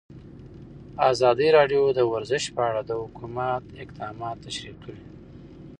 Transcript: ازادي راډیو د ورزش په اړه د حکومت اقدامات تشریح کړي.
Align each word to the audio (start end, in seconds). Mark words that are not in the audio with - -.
ازادي 1.11 1.47
راډیو 1.57 1.83
د 1.97 1.99
ورزش 2.11 2.43
په 2.55 2.61
اړه 2.69 2.81
د 2.85 2.91
حکومت 3.01 3.63
اقدامات 3.83 4.37
تشریح 4.45 4.75
کړي. 4.83 4.99